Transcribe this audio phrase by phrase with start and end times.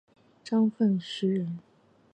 [0.43, 1.59] 张凤翙人。